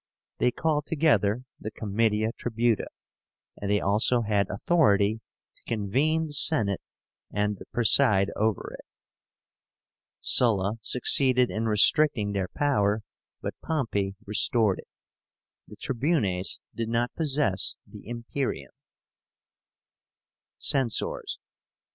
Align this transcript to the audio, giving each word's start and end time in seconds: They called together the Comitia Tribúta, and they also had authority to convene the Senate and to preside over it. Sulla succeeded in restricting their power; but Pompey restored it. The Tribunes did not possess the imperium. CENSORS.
They 0.39 0.49
called 0.49 0.87
together 0.87 1.43
the 1.59 1.69
Comitia 1.69 2.31
Tribúta, 2.33 2.87
and 3.57 3.69
they 3.69 3.79
also 3.79 4.23
had 4.23 4.49
authority 4.49 5.21
to 5.55 5.63
convene 5.67 6.25
the 6.25 6.33
Senate 6.33 6.81
and 7.31 7.59
to 7.59 7.65
preside 7.71 8.31
over 8.35 8.73
it. 8.79 8.85
Sulla 10.19 10.77
succeeded 10.81 11.51
in 11.51 11.65
restricting 11.65 12.31
their 12.31 12.47
power; 12.47 13.03
but 13.43 13.53
Pompey 13.63 14.15
restored 14.25 14.79
it. 14.79 14.87
The 15.67 15.75
Tribunes 15.75 16.59
did 16.73 16.89
not 16.89 17.13
possess 17.13 17.75
the 17.85 18.07
imperium. 18.07 18.71
CENSORS. 20.57 21.37